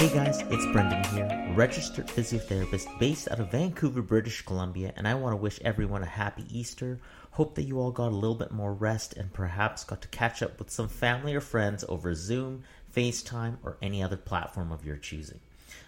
[0.00, 5.12] Hey guys, it's Brendon here, registered physiotherapist based out of Vancouver, British Columbia, and I
[5.12, 6.98] want to wish everyone a happy Easter.
[7.32, 10.42] Hope that you all got a little bit more rest and perhaps got to catch
[10.42, 12.62] up with some family or friends over Zoom,
[12.96, 15.40] FaceTime, or any other platform of your choosing.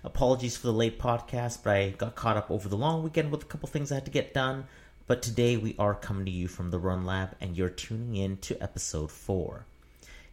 [0.04, 3.44] Apologies for the late podcast, but I got caught up over the long weekend with
[3.44, 4.66] a couple things I had to get done.
[5.06, 8.36] But today we are coming to you from the Run Lab, and you're tuning in
[8.42, 9.64] to episode 4.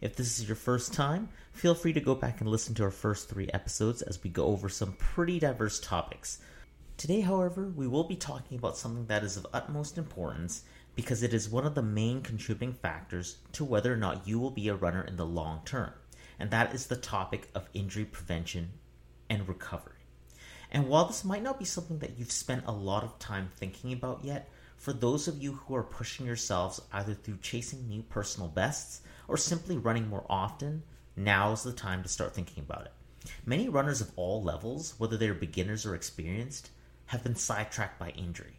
[0.00, 2.90] If this is your first time, feel free to go back and listen to our
[2.90, 6.38] first three episodes as we go over some pretty diverse topics.
[6.96, 10.62] Today, however, we will be talking about something that is of utmost importance
[10.96, 14.50] because it is one of the main contributing factors to whether or not you will
[14.50, 15.92] be a runner in the long term,
[16.38, 18.70] and that is the topic of injury prevention
[19.28, 20.00] and recovery.
[20.70, 23.92] And while this might not be something that you've spent a lot of time thinking
[23.92, 28.48] about yet, for those of you who are pushing yourselves either through chasing new personal
[28.48, 30.82] bests or simply running more often,
[31.14, 32.92] now is the time to start thinking about it.
[33.46, 36.70] Many runners of all levels, whether they're beginners or experienced,
[37.06, 38.58] have been sidetracked by injury.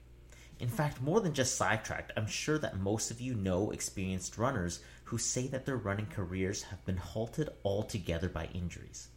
[0.62, 4.80] In fact, more than just sidetracked, I'm sure that most of you know experienced runners
[5.04, 9.10] who say that their running careers have been halted altogether by injuries.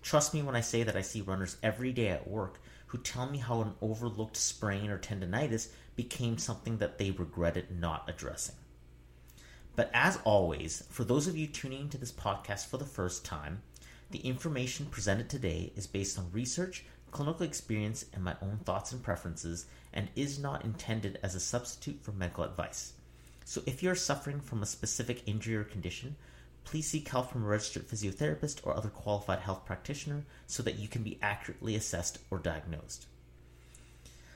[0.00, 3.28] Trust me when I say that I see runners every day at work who tell
[3.28, 8.54] me how an overlooked sprain or tendonitis became something that they regretted not addressing.
[9.78, 13.62] But as always, for those of you tuning into this podcast for the first time,
[14.10, 19.00] the information presented today is based on research, clinical experience, and my own thoughts and
[19.00, 22.94] preferences, and is not intended as a substitute for medical advice.
[23.44, 26.16] So if you're suffering from a specific injury or condition,
[26.64, 30.88] please seek help from a registered physiotherapist or other qualified health practitioner so that you
[30.88, 33.06] can be accurately assessed or diagnosed.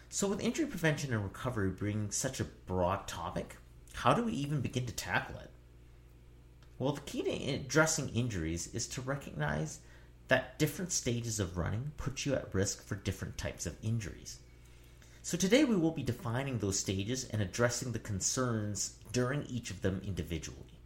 [0.09, 3.57] So, with injury prevention and recovery being such a broad topic,
[3.95, 5.51] how do we even begin to tackle it?
[6.79, 9.81] Well, the key to addressing injuries is to recognize
[10.29, 14.39] that different stages of running put you at risk for different types of injuries.
[15.23, 19.83] So, today we will be defining those stages and addressing the concerns during each of
[19.83, 20.81] them individually.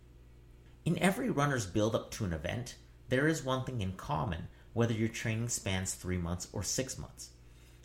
[0.85, 2.77] In every runner's build up to an event,
[3.09, 7.31] there is one thing in common, whether your training spans three months or six months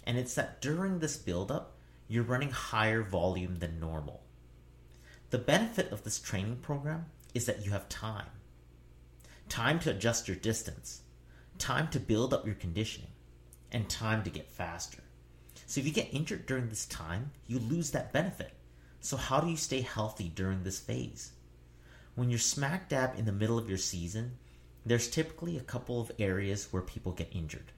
[0.04, 4.24] and it's that during this build up, you're running higher volume than normal.
[5.32, 8.28] The benefit of this training program is that you have time
[9.48, 11.04] time to adjust your distance,
[11.58, 13.12] time to build up your conditioning,
[13.72, 15.04] and time to get faster.
[15.68, 18.52] So if you get injured during this time, you lose that benefit.
[19.00, 21.32] So, how do you stay healthy during this phase?
[22.16, 24.38] When you're smack dab in the middle of your season,
[24.86, 27.72] there's typically a couple of areas where people get injured.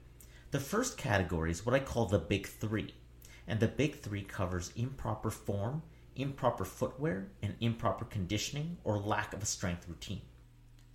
[0.50, 2.94] The first category is what I call the big three,
[3.46, 5.82] and the big three covers improper form,
[6.16, 10.22] improper footwear, and improper conditioning or lack of a strength routine.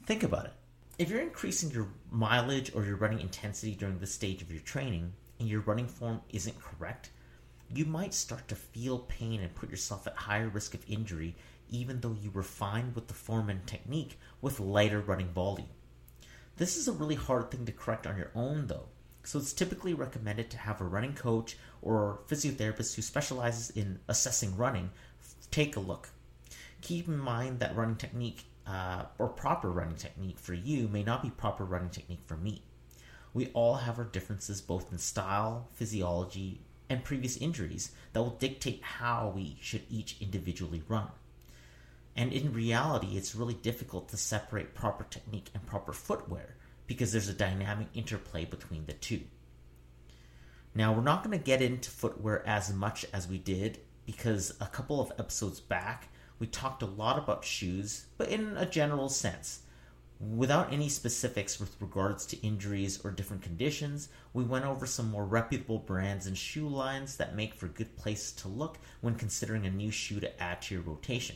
[0.06, 0.53] Think about it.
[0.97, 5.13] If you're increasing your mileage or your running intensity during this stage of your training
[5.40, 7.12] and your running form isn't correct,
[7.74, 11.36] you might start to feel pain and put yourself at higher risk of injury
[11.72, 15.69] even though you were fine with the form and technique with lighter running volume.
[16.57, 18.88] This is a really hard thing to correct on your own though,
[19.24, 24.57] so it's typically recommended to have a running coach or physiotherapist who specializes in assessing
[24.57, 24.90] running
[25.52, 26.10] take a look.
[26.82, 31.24] Keep in mind that running technique uh, or proper running technique for you may not
[31.24, 32.62] be proper running technique for me.
[33.34, 38.82] We all have our differences both in style, physiology, and previous injuries that will dictate
[38.82, 41.10] how we should each individually run.
[42.16, 46.56] And in reality, it's really difficult to separate proper technique and proper footwear
[46.88, 49.22] because there's a dynamic interplay between the two.
[50.74, 53.80] Now, we're not going to get into footwear as much as we did
[54.12, 56.08] because a couple of episodes back
[56.40, 59.62] we talked a lot about shoes, but in a general sense.
[60.20, 65.25] Without any specifics with regards to injuries or different conditions, we went over some more
[65.25, 69.69] reputable brands and shoe lines that make for good places to look when considering a
[69.69, 71.36] new shoe to add to your rotation.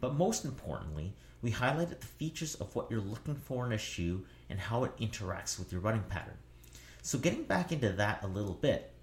[0.00, 4.24] But most importantly, we highlighted the features of what you're looking for in a shoe
[4.48, 6.38] and how it interacts with your running pattern.
[7.02, 8.94] So, getting back into that a little bit,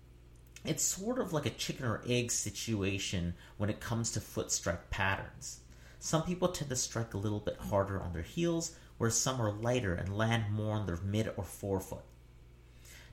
[0.66, 4.90] it's sort of like a chicken or egg situation when it comes to foot strike
[4.90, 5.60] patterns.
[6.00, 9.52] Some people tend to strike a little bit harder on their heels, whereas some are
[9.52, 12.04] lighter and land more on their mid or forefoot.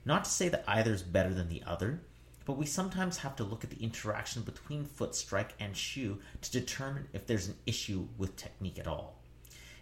[0.04, 2.00] Not to say that either is better than the other,
[2.44, 6.52] but we sometimes have to look at the interaction between foot strike and shoe to
[6.52, 9.18] determine if there's an issue with technique at all.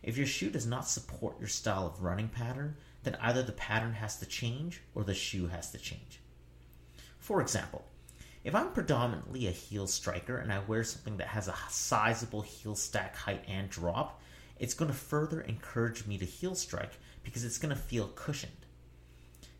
[0.03, 3.94] If your shoe does not support your style of running pattern, then either the pattern
[3.94, 6.22] has to change or the shoe has to change.
[7.23, 7.85] For example,
[8.43, 12.75] if I'm predominantly a heel striker and I wear something that has a sizable heel
[12.75, 14.21] stack height and drop,
[14.59, 16.91] it's going to further encourage me to heel strike
[17.23, 18.67] because it's going to feel cushioned.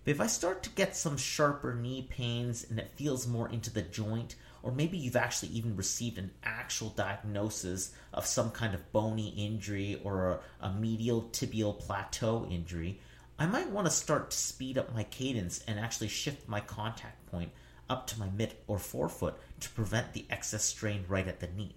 [0.03, 3.71] But if I start to get some sharper knee pains and it feels more into
[3.71, 8.91] the joint, or maybe you've actually even received an actual diagnosis of some kind of
[8.91, 13.01] bony injury or a, medial tibial plateau injury,
[13.39, 17.27] I might want to start to speed up my cadence and actually shift my contact
[17.27, 17.51] point
[17.91, 21.75] up to my mid or forefoot to prevent the excess strain right at the knee.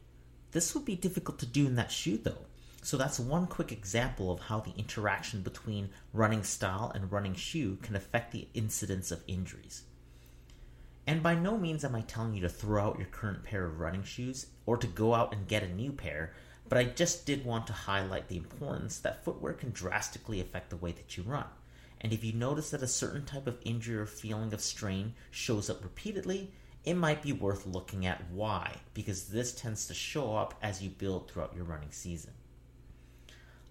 [0.51, 2.45] This would be difficult to do in that shoe though.
[2.81, 7.77] So that's one quick example of how the interaction between running style and running shoe
[7.81, 9.83] can affect the incidence of injuries.
[11.07, 13.79] And by no means am I telling you to throw out your current pair of
[13.79, 16.33] running shoes or to go out and get a new pair,
[16.67, 20.77] but I just did want to highlight the importance that footwear can drastically affect the
[20.77, 21.45] way that you run.
[22.01, 25.69] And if you notice that a certain type of injury or feeling of strain shows
[25.69, 26.51] up repeatedly,
[26.83, 30.89] it might be worth looking at why, because this tends to show up as you
[30.89, 32.31] build throughout your running season.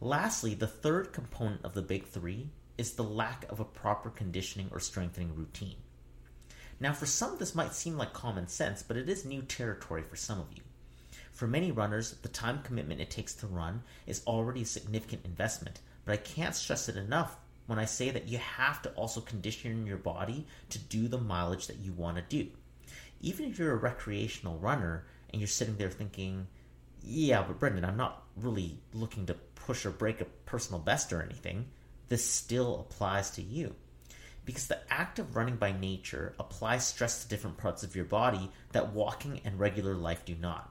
[0.01, 4.69] Lastly, the third component of the big three is the lack of a proper conditioning
[4.73, 5.77] or strengthening routine.
[6.81, 10.17] Now, for some, this might seem like common sense, but it is new territory for
[10.17, 10.63] some of you.
[11.35, 15.81] For many runners, the time commitment it takes to run is already a significant investment,
[16.07, 17.37] but I can't stress it enough
[17.67, 21.67] when I say that you have to also condition your body to do the mileage
[21.67, 22.51] that you want to do
[23.25, 26.47] even if you're a recreational runner and you're sitting there thinking,
[27.03, 31.23] yeah, but Brendon, I'm not really looking to push or break a personal best or
[31.23, 31.67] anything,
[32.09, 33.75] this still applies to you.
[34.45, 38.51] Because the act of running by nature applies stress to different parts of your body
[38.73, 40.71] that walking and regular life do not.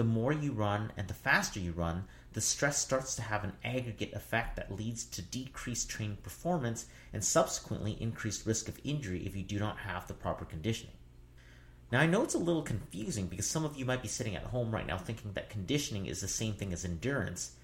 [0.00, 3.52] The more you run and the faster you run, the stress starts to have an
[3.62, 9.36] aggregate effect that leads to decreased training performance and subsequently increased risk of injury if
[9.36, 10.94] you do not have the proper conditioning.
[11.92, 14.44] Now, I know it's a little confusing because some of you might be sitting at
[14.44, 17.56] home right now thinking that conditioning is the same thing as endurance.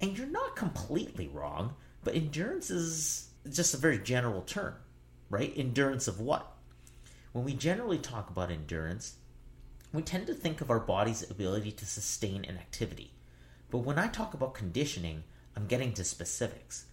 [0.00, 1.74] And you're not completely wrong,
[2.04, 4.76] but endurance is just a very general term,
[5.28, 5.52] right?
[5.54, 6.56] Endurance of what?
[7.32, 9.16] When we generally talk about endurance,
[9.96, 13.10] we tend to think of our body's ability to sustain an activity.
[13.70, 15.24] But when I talk about conditioning,
[15.56, 16.84] I'm getting to specifics.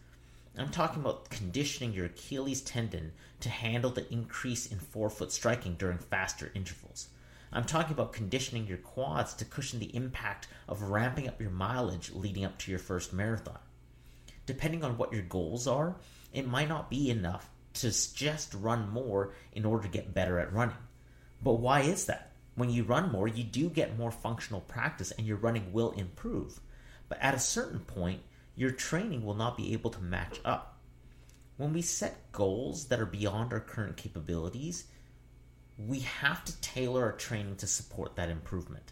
[0.57, 3.11] I'm talking about conditioning your Achilles tendon
[3.41, 7.09] to handle the increase in forefoot striking during faster intervals.
[7.51, 12.09] I'm talking about conditioning your quads to cushion the impact of ramping up your mileage
[12.13, 13.59] leading up to your first marathon.
[14.45, 15.97] Depending on what your goals are,
[16.31, 20.53] it might not be enough to just run more in order to get better at
[20.53, 20.77] running.
[21.41, 22.32] But why is that?
[22.55, 26.59] When you run more, you do get more functional practice and your running will improve.
[27.09, 28.21] But at a certain point,
[28.55, 30.79] your training will not be able to match up.
[31.57, 34.85] When we set goals that are beyond our current capabilities,
[35.77, 38.91] we have to tailor our training to support that improvement.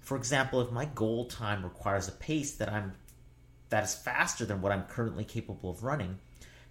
[0.00, 2.94] For example, if my goal time requires a pace that I'm
[3.68, 6.20] that is faster than what I'm currently capable of running,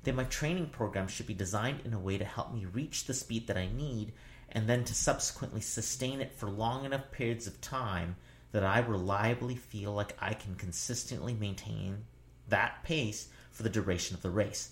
[0.03, 3.13] then my training program should be designed in a way to help me reach the
[3.13, 4.13] speed that I need
[4.55, 8.15] and then to subsequently sustain it for long enough periods of time
[8.53, 12.05] that I reliably feel like I can consistently maintain
[12.47, 14.71] that pace for the duration of the race.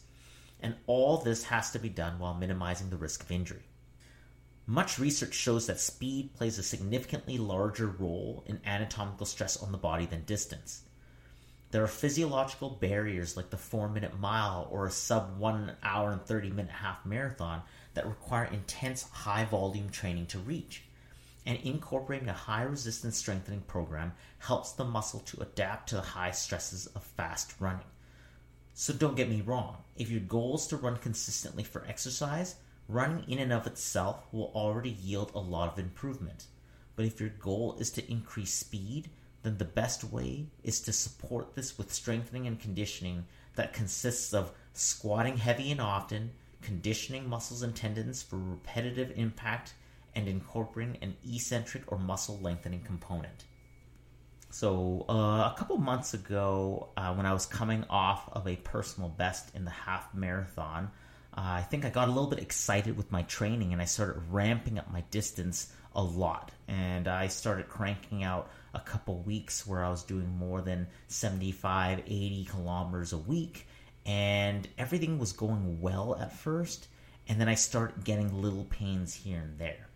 [0.61, 3.63] And all this has to be done while minimizing the risk of injury.
[4.65, 9.77] Much research shows that speed plays a significantly larger role in anatomical stress on the
[9.77, 10.83] body than distance.
[11.71, 16.21] There are physiological barriers like the 4 minute mile or a sub 1 hour and
[16.21, 17.63] 30 minute half marathon
[17.93, 20.83] that require intense high volume training to reach
[21.45, 26.31] and incorporating a high resistance strengthening program helps the muscle to adapt to the high
[26.31, 27.85] stresses of fast running.
[28.73, 32.55] So don't get me wrong, if your goal is to run consistently for exercise,
[32.87, 36.45] running in and of itself will already yield a lot of improvement.
[36.95, 39.09] But if your goal is to increase speed,
[39.43, 44.51] then the best way is to support this with strengthening and conditioning that consists of
[44.73, 46.31] squatting heavy and often,
[46.63, 49.73] conditioning muscles and tendons for repetitive impact
[50.15, 53.45] and incorporating an eccentric or muscle lengthening component.
[54.49, 59.09] So, uh, a couple months ago, uh, when I was coming off of a personal
[59.09, 60.91] best in the half marathon,
[61.35, 64.21] uh, I think I got a little bit excited with my training and I started
[64.29, 66.51] ramping up my distance a lot.
[66.67, 71.99] And I started cranking out a couple weeks where I was doing more than 75,
[72.05, 73.67] 80 kilometers a week.
[74.05, 76.87] And everything was going well at first.
[77.27, 79.87] And then I started getting little pains here and there.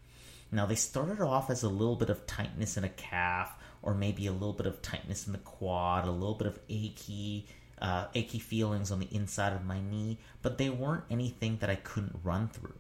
[0.52, 4.28] Now, they started off as a little bit of tightness in a calf, or maybe
[4.28, 7.48] a little bit of tightness in the quad, a little bit of achy,
[7.82, 11.76] uh, achy feelings on the inside of my knee, but they weren't anything that I
[11.76, 12.74] couldn't run through.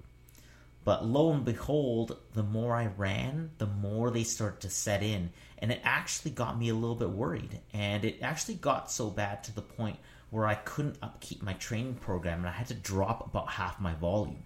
[0.83, 5.31] But lo and behold, the more I ran, the more they started to set in.
[5.57, 7.59] And it actually got me a little bit worried.
[7.73, 9.97] And it actually got so bad to the point
[10.29, 13.93] where I couldn't upkeep my training program and I had to drop about half my
[13.93, 14.43] volume.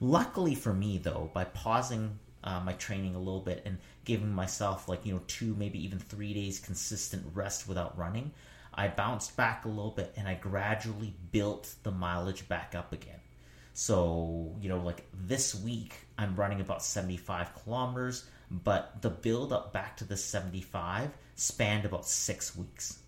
[0.00, 4.88] Luckily for me, though, by pausing uh, my training a little bit and giving myself
[4.88, 8.30] like you know two, maybe even three days consistent rest without running,
[8.72, 13.20] I bounced back a little bit and I gradually built the mileage back up again.
[13.74, 19.72] So you know, like this week, I'm running about 75 kilometers, but the build up
[19.72, 23.00] back to the 75 spanned about six weeks.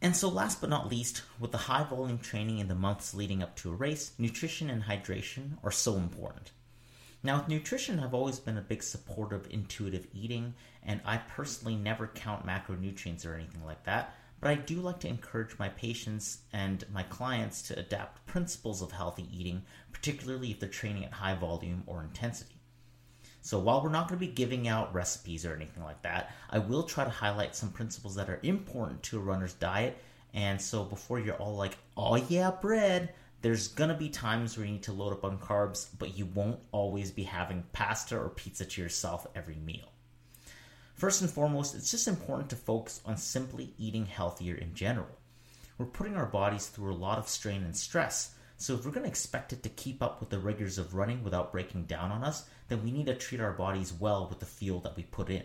[0.00, 3.42] And so, last but not least, with the high volume training in the months leading
[3.42, 6.52] up to a race, nutrition and hydration are so important.
[7.24, 11.74] Now, with nutrition, I've always been a big supporter of intuitive eating, and I personally
[11.74, 16.38] never count macronutrients or anything like that, but I do like to encourage my patients
[16.52, 21.34] and my clients to adapt principles of healthy eating, particularly if they're training at high
[21.34, 22.57] volume or intensity.
[23.48, 26.58] So while we're not going to be giving out recipes or anything like that, I
[26.58, 29.96] will try to highlight some principles that are important to a runner's diet.
[30.34, 34.66] And so before you're all like, oh yeah, bread, there's going to be times where
[34.66, 38.28] you need to load up on carbs, but you won't always be having pasta or
[38.28, 39.88] pizza to yourself every meal.
[40.92, 45.16] First and foremost, it's just important to focus on simply eating healthier in general.
[45.78, 49.04] We're putting our bodies through a lot of strain and stress, so if we're going
[49.04, 52.24] to expect it to keep up with the rigors of running without breaking down on
[52.24, 55.30] us, then we need to treat our bodies well with the fuel that we put
[55.30, 55.42] in.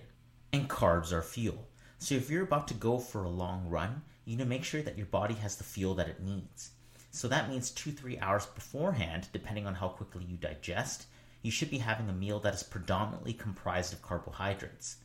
[0.52, 1.68] And carbs are fuel.
[1.98, 4.82] So if you're about to go for a long run, you need to make sure
[4.82, 6.72] that your body has the fuel that it needs.
[7.12, 11.06] So that means two, three hours beforehand, depending on how quickly you digest,
[11.42, 14.98] you should be having a meal that is predominantly comprised of carbohydrates.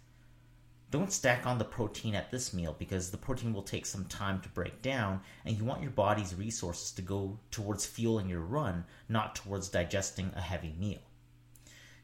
[0.91, 4.41] Don't stack on the protein at this meal because the protein will take some time
[4.41, 8.85] to break down, and you want your body's resources to go towards fueling your run,
[9.09, 11.01] not towards digesting a heavy meal.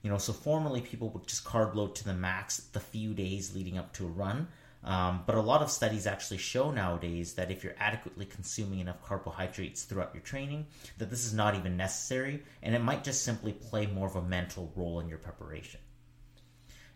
[0.04, 3.54] You know, so formerly people would just carb load to the max the few days
[3.54, 4.48] leading up to a run.
[4.84, 9.02] Um, but a lot of studies actually show nowadays that if you're adequately consuming enough
[9.02, 10.66] carbohydrates throughout your training,
[10.98, 14.20] that this is not even necessary, and it might just simply play more of a
[14.20, 15.80] mental role in your preparation.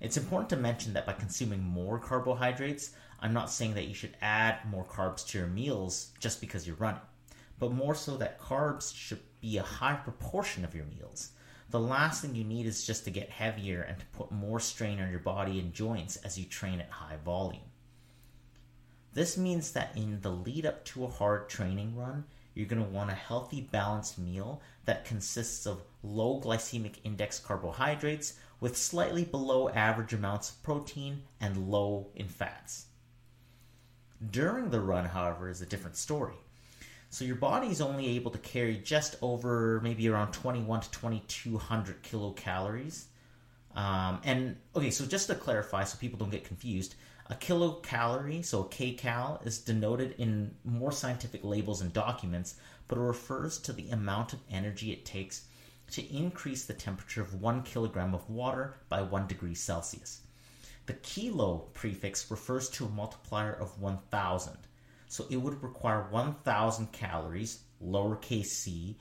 [0.03, 4.19] It's important to mention that by consuming more carbohydrates, I'm not saying that you should
[4.21, 7.01] add more carbs to your meals just because you're running,
[7.59, 11.31] but more so that carbs should be a high proportion of your meals.
[11.71, 15.01] The last thing you need is just to get heavier and to put more strain
[15.01, 17.61] on your body and joints as you train at high volume.
[19.13, 22.89] This means that in the lead up to a hard training run, you're going to
[22.89, 29.69] want a healthy, balanced meal that consists of low glycemic index carbohydrates with slightly below
[29.69, 32.87] average amounts of protein and low in fats.
[34.31, 36.35] During the run, however, is a different story.
[37.11, 42.03] So your body is only able to carry just over maybe around 21 to 2200
[42.03, 43.05] kilocalories.
[43.75, 46.97] Um, and okay, so just to clarify, so people don't get confused,
[47.31, 52.57] a kilocalorie, so a kcal, is denoted in more scientific labels and documents,
[52.89, 55.43] but it refers to the amount of energy it takes
[55.91, 60.21] to increase the temperature of one kilogram of water by one degree Celsius.
[60.87, 64.57] The kilo prefix refers to a multiplier of 1000.
[65.09, 68.97] So it would require 1000 calories, lowercase c,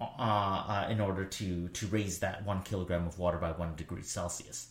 [0.00, 4.02] uh, uh, in order to, to raise that one kilogram of water by one degree
[4.02, 4.68] Celsius.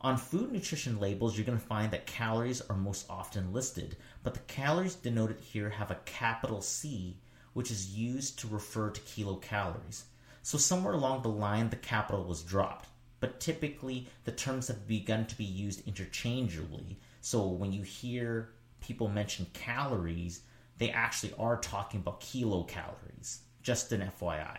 [0.00, 4.32] On food nutrition labels, you're going to find that calories are most often listed, but
[4.32, 7.18] the calories denoted here have a capital C,
[7.52, 10.04] which is used to refer to kilocalories.
[10.42, 12.88] So somewhere along the line, the capital was dropped.
[13.20, 16.98] But typically, the terms have begun to be used interchangeably.
[17.20, 18.48] So when you hear
[18.80, 20.42] people mention calories,
[20.78, 23.38] they actually are talking about kilocalories.
[23.62, 24.58] Just an FYI.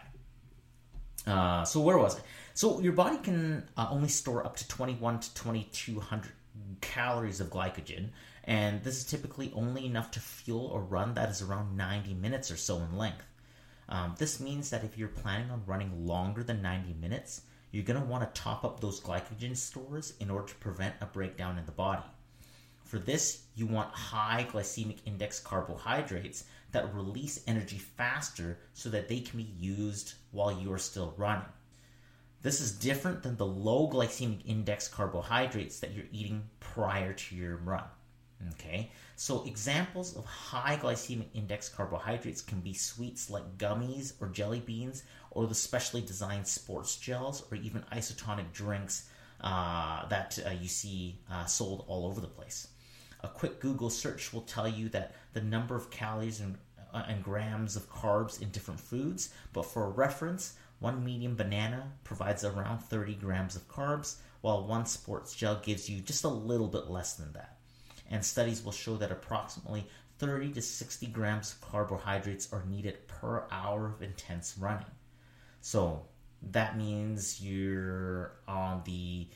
[1.26, 2.24] Uh, so where was it?
[2.54, 6.32] So your body can uh, only store up to 21 to 2200
[6.82, 8.10] calories of glycogen,
[8.44, 12.52] and this is typically only enough to fuel a run that is around 90 minutes
[12.52, 13.26] or so in length.
[13.90, 18.00] Um, this means that if you're planning on running longer than 90 minutes, you're going
[18.00, 21.66] to want to top up those glycogen stores in order to prevent a breakdown in
[21.66, 22.04] the body.
[22.92, 26.44] For this, you want high glycemic index carbohydrates
[26.74, 31.48] that release energy faster so that they can be used while you are still running.
[32.42, 37.56] This is different than the low glycemic index carbohydrates that you're eating prior to your
[37.56, 37.86] run.
[38.56, 44.60] Okay, so examples of high glycemic index carbohydrates can be sweets like gummies or jelly
[44.60, 49.08] beans, or the specially designed sports gels, or even isotonic drinks
[49.40, 52.68] uh, that uh, you see uh, sold all over the place.
[53.24, 56.58] A quick Google search will tell you that the number of calories and,
[56.94, 62.44] uh, and grams of carbs in different foods, but for reference, one medium banana provides
[62.44, 66.90] around 30 grams of carbs, while one sports gel gives you just a little bit
[66.90, 67.58] less than that
[68.12, 69.88] and studies will show that approximately
[70.20, 74.86] 30 to 60 grams of carbohydrates are needed per hour of intense running.
[75.62, 76.06] So
[76.52, 79.28] that means you're on the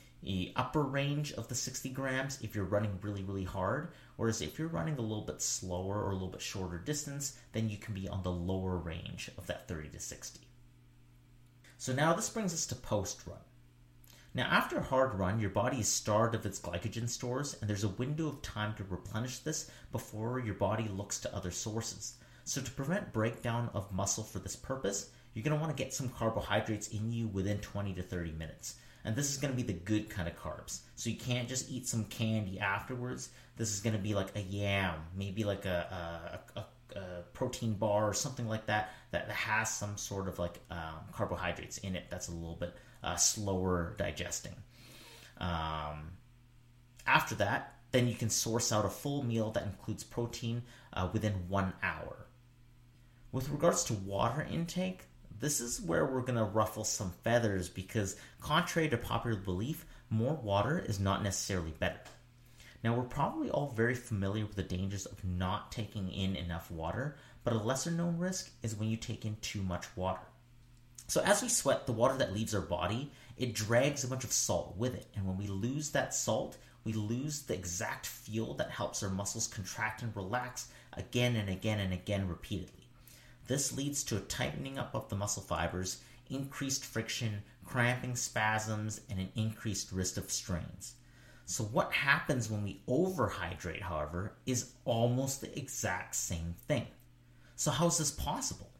[0.55, 3.94] upper range of the 60 grams if you're running really, really hard.
[4.15, 7.70] Whereas if you're running a little bit slower or a little bit shorter distance, then
[7.70, 10.41] you can be on the lower range of that 30 to 60.
[11.77, 13.39] So now this brings us to post run.
[14.34, 17.86] Now, after a hard run, your body is starved of its glycogen stores, and there's
[17.86, 22.15] a window of time to replenish this before your body looks to other sources.
[22.44, 25.94] So, to prevent breakdown of muscle for this purpose, you're going to want to get
[25.94, 28.75] some carbohydrates in you within 20 to 30 minutes.
[29.06, 30.80] And this is going to be the good kind of carbs.
[30.96, 33.30] So you can't just eat some candy afterwards.
[33.56, 37.74] This is going to be like a yam, maybe like a, a, a, a protein
[37.74, 42.06] bar or something like that that has some sort of like um, carbohydrates in it
[42.10, 44.56] that's a little bit uh, slower digesting.
[45.38, 46.12] Um,
[47.06, 51.34] after that, then you can source out a full meal that includes protein uh, within
[51.48, 52.26] one hour.
[53.32, 55.04] With regards to water intake,
[55.39, 60.36] this is where we're going to ruffle some feathers because, contrary to popular belief, more
[60.36, 62.00] water is not necessarily better.
[62.84, 67.18] Now, we're probably all very familiar with the dangers of not taking in enough water,
[67.44, 70.22] but a lesser known risk is when you take in too much water.
[71.08, 74.32] So, as we sweat, the water that leaves our body, it drags a bunch of
[74.32, 75.08] salt with it.
[75.15, 79.48] And when we lose that salt, we lose the exact fuel that helps our muscles
[79.48, 82.75] contract and relax again and again and again repeatedly.
[83.48, 89.20] This leads to a tightening up of the muscle fibers, increased friction, cramping spasms, and
[89.20, 90.96] an increased risk of strains.
[91.46, 96.88] So, what happens when we overhydrate, however, is almost the exact same thing.
[97.56, 98.72] So, how is this possible?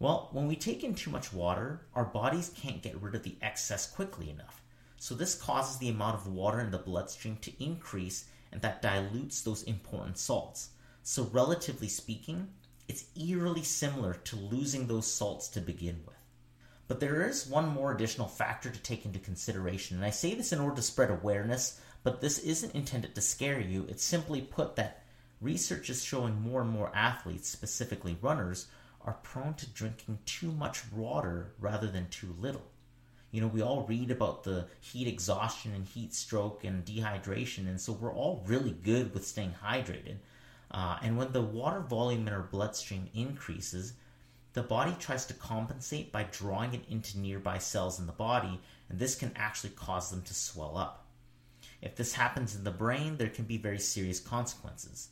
[0.00, 3.36] Well, when we take in too much water, our bodies can't get rid of the
[3.40, 4.62] excess quickly enough.
[4.96, 9.42] So, this causes the amount of water in the bloodstream to increase, and that dilutes
[9.42, 10.70] those important salts.
[11.04, 12.48] So, relatively speaking,
[12.88, 16.16] it's eerily similar to losing those salts to begin with.
[16.88, 20.52] But there is one more additional factor to take into consideration, and I say this
[20.52, 23.86] in order to spread awareness, but this isn't intended to scare you.
[23.88, 25.02] It's simply put that
[25.40, 28.68] research is showing more and more athletes, specifically runners,
[29.00, 32.66] are prone to drinking too much water rather than too little.
[33.32, 37.80] You know, we all read about the heat exhaustion and heat stroke and dehydration, and
[37.80, 40.16] so we're all really good with staying hydrated.
[40.70, 43.94] Uh, and when the water volume in our bloodstream increases,
[44.52, 48.98] the body tries to compensate by drawing it into nearby cells in the body, and
[48.98, 51.06] this can actually cause them to swell up.
[51.82, 55.08] If this happens in the brain, there can be very serious consequences.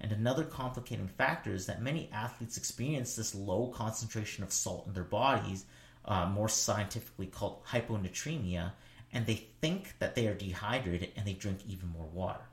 [0.00, 4.92] And another complicating factor is that many athletes experience this low concentration of salt in
[4.92, 5.64] their bodies,
[6.04, 8.72] uh, more scientifically called hyponatremia,
[9.12, 12.44] and they think that they are dehydrated and they drink even more water.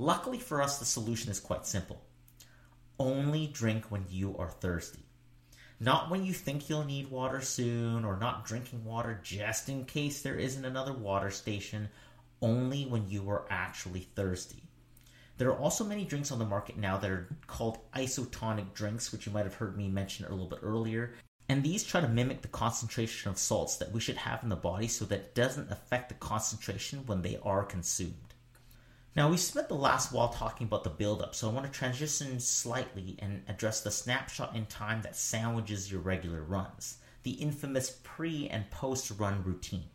[0.00, 2.00] Luckily for us, the solution is quite simple.
[2.98, 5.04] Only drink when you are thirsty.
[5.78, 10.22] Not when you think you'll need water soon, or not drinking water just in case
[10.22, 11.90] there isn't another water station,
[12.40, 14.62] only when you are actually thirsty.
[15.36, 19.26] There are also many drinks on the market now that are called isotonic drinks, which
[19.26, 21.12] you might have heard me mention a little bit earlier.
[21.50, 24.56] And these try to mimic the concentration of salts that we should have in the
[24.56, 28.29] body so that it doesn't affect the concentration when they are consumed.
[29.16, 32.38] Now, we spent the last while talking about the build-up, so I want to transition
[32.38, 38.48] slightly and address the snapshot in time that sandwiches your regular runs, the infamous pre
[38.48, 39.86] and post run routine.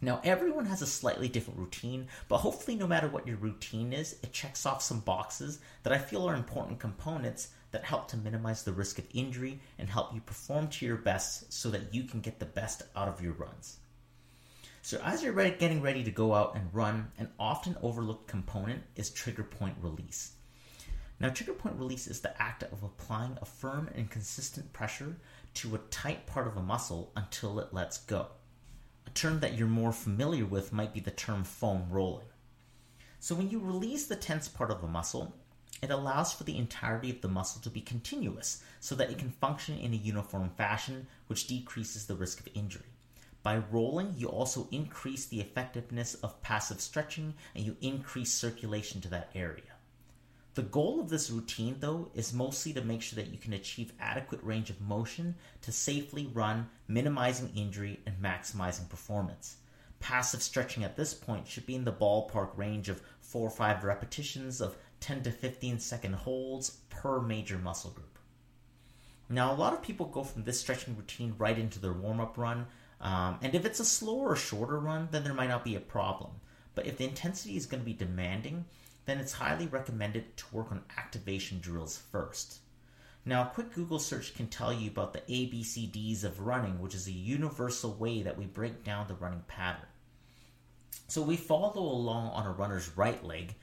[0.00, 4.14] Now, everyone has a slightly different routine, but hopefully, no matter what your routine is,
[4.20, 8.64] it checks off some boxes that I feel are important components that help to minimize
[8.64, 12.20] the risk of injury and help you perform to your best so that you can
[12.20, 13.76] get the best out of your runs.
[14.92, 19.08] So as you're getting ready to go out and run, an often overlooked component is
[19.08, 20.32] trigger point release.
[21.18, 25.16] Now, trigger point release is the act of applying a firm and consistent pressure
[25.54, 28.26] to a tight part of a muscle until it lets go.
[29.06, 32.28] A term that you're more familiar with might be the term foam rolling.
[33.18, 35.34] So, when you release the tense part of a muscle,
[35.80, 39.30] it allows for the entirety of the muscle to be continuous so that it can
[39.30, 42.91] function in a uniform fashion, which decreases the risk of injury.
[43.42, 49.08] By rolling, you also increase the effectiveness of passive stretching and you increase circulation to
[49.08, 49.72] that area.
[50.54, 53.94] The goal of this routine, though, is mostly to make sure that you can achieve
[53.98, 59.56] adequate range of motion to safely run, minimizing injury and maximizing performance.
[59.98, 63.82] Passive stretching at this point should be in the ballpark range of 4 or 5
[63.82, 68.18] repetitions of 10 to 15 second holds per major muscle group.
[69.28, 72.36] Now, a lot of people go from this stretching routine right into their warm up
[72.36, 72.66] run,
[73.02, 75.80] um, and if it's a slower or shorter run, then there might not be a
[75.80, 76.30] problem.
[76.74, 78.64] but if the intensity is going to be demanding,
[79.04, 82.60] then it's highly recommended to work on activation drills first.
[83.24, 87.06] Now, a quick Google search can tell you about the ABCDs of running, which is
[87.06, 89.86] a universal way that we break down the running pattern.
[91.08, 93.54] So we follow along on a runner's right leg.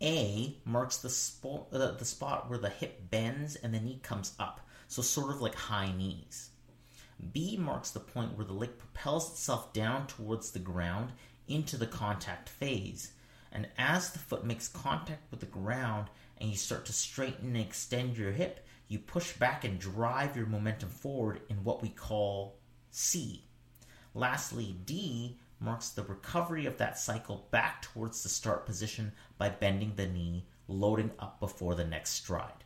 [0.00, 4.32] A marks the, spo- uh, the spot where the hip bends and the knee comes
[4.38, 6.50] up, so sort of like high knees.
[7.32, 11.12] B marks the point where the leg propels itself down towards the ground
[11.48, 13.12] into the contact phase.
[13.50, 17.56] And as the foot makes contact with the ground and you start to straighten and
[17.56, 22.56] extend your hip, you push back and drive your momentum forward in what we call
[22.90, 23.44] C.
[24.14, 29.94] Lastly, D marks the recovery of that cycle back towards the start position by bending
[29.96, 32.64] the knee, loading up before the next stride.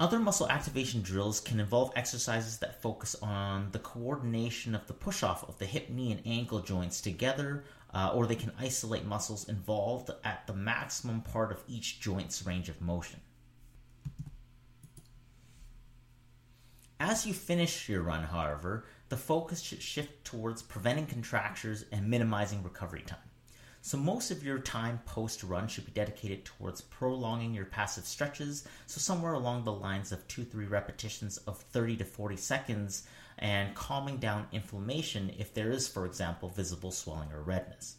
[0.00, 5.22] Other muscle activation drills can involve exercises that focus on the coordination of the push
[5.22, 9.48] off of the hip, knee, and ankle joints together, uh, or they can isolate muscles
[9.48, 13.20] involved at the maximum part of each joint's range of motion.
[16.98, 22.62] As you finish your run, however, the focus should shift towards preventing contractures and minimizing
[22.64, 23.18] recovery time.
[23.86, 28.66] So most of your time post run should be dedicated towards prolonging your passive stretches,
[28.86, 33.74] so somewhere along the lines of 2 3 repetitions of 30 to 40 seconds and
[33.74, 37.96] calming down inflammation if there is for example visible swelling or redness.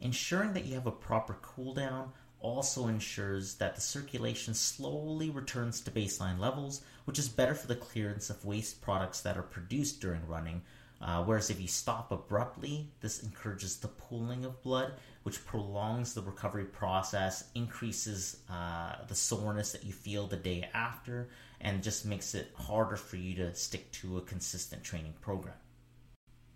[0.00, 5.82] Ensuring that you have a proper cool down also ensures that the circulation slowly returns
[5.82, 10.00] to baseline levels, which is better for the clearance of waste products that are produced
[10.00, 10.62] during running
[11.00, 16.22] uh, whereas if you stop abruptly, this encourages the pooling of blood, which prolongs the
[16.22, 21.28] recovery process, increases uh, the soreness that you feel the day after,
[21.60, 25.54] and just makes it harder for you to stick to a consistent training program.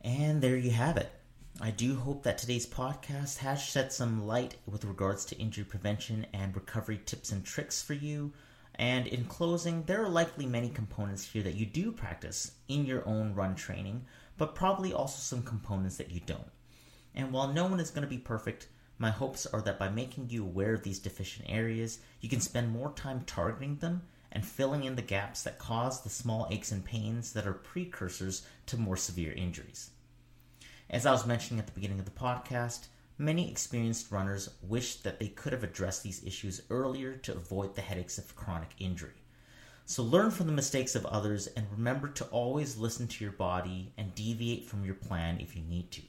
[0.01, 1.13] And there you have it.
[1.61, 6.27] I do hope that today's podcast has shed some light with regards to injury prevention
[6.33, 8.33] and recovery tips and tricks for you.
[8.77, 13.07] And in closing, there are likely many components here that you do practice in your
[13.07, 14.07] own run training
[14.39, 16.51] but probably also some components that you don't.
[17.15, 18.69] And while no one is going to be perfect,
[18.99, 22.71] my hopes are that by making you aware of these deficient areas, you can spend
[22.71, 26.85] more time targeting them and filling in the gaps that cause the small aches and
[26.85, 29.91] pains that are precursors to more severe injuries.
[30.89, 32.87] As I was mentioning at the beginning of the podcast,
[33.19, 37.83] many experienced runners wish that they could have addressed these issues earlier to avoid the
[37.83, 39.23] headaches of chronic injury.
[39.85, 43.93] So learn from the mistakes of others and remember to always listen to your body
[43.99, 46.03] and deviate from your plan if you need to.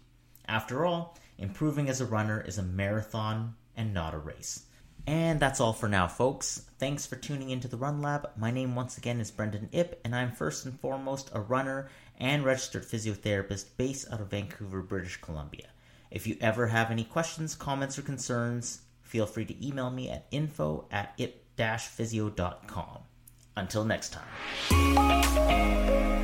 [0.48, 4.66] After all, improving as a runner is a marathon and not a race.
[5.06, 6.66] And that's all for now, folks.
[6.80, 8.30] Thanks for tuning into the Run Lab.
[8.38, 12.46] My name once again is Brendon Ip, and I'm first and foremost a runner and
[12.46, 15.68] registered physiotherapist based out of Vancouver, British Columbia.
[16.10, 20.28] If you ever have any questions, comments, or concerns, feel free to email me at
[20.32, 23.00] info at ip-physio.com.
[23.56, 24.18] Until next
[24.70, 26.23] time.